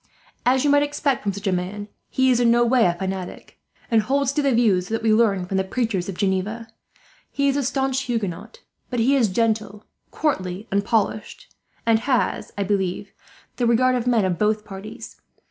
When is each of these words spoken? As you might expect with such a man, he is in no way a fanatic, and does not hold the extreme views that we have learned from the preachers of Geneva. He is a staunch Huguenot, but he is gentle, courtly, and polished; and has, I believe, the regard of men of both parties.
As 0.47 0.63
you 0.63 0.71
might 0.71 0.81
expect 0.81 1.25
with 1.25 1.35
such 1.35 1.45
a 1.45 1.51
man, 1.51 1.87
he 2.09 2.31
is 2.31 2.39
in 2.39 2.49
no 2.49 2.65
way 2.65 2.85
a 2.87 2.95
fanatic, 2.95 3.59
and 3.91 4.01
does 4.01 4.05
not 4.05 4.07
hold 4.15 4.21
the 4.21 4.31
extreme 4.39 4.55
views 4.55 4.87
that 4.87 5.03
we 5.03 5.09
have 5.09 5.17
learned 5.19 5.47
from 5.47 5.57
the 5.57 5.63
preachers 5.63 6.09
of 6.09 6.17
Geneva. 6.17 6.69
He 7.29 7.47
is 7.49 7.55
a 7.55 7.61
staunch 7.63 8.01
Huguenot, 8.05 8.61
but 8.89 8.99
he 8.99 9.15
is 9.15 9.27
gentle, 9.29 9.85
courtly, 10.09 10.67
and 10.71 10.83
polished; 10.83 11.53
and 11.85 11.99
has, 11.99 12.51
I 12.57 12.63
believe, 12.63 13.11
the 13.57 13.67
regard 13.67 13.93
of 13.93 14.07
men 14.07 14.25
of 14.25 14.39
both 14.39 14.65
parties. 14.65 15.21